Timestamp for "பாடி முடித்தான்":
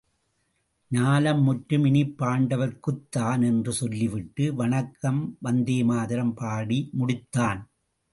6.33-7.61